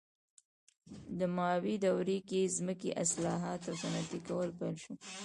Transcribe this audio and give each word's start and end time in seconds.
د 1.19 1.21
ماو 1.35 1.65
دورې 1.85 2.19
کې 2.29 2.51
ځمکې 2.57 2.89
اصلاحات 3.03 3.61
او 3.69 3.75
صنعتي 3.81 4.19
کول 4.27 4.49
پیل 4.59 4.75
شول. 4.83 4.97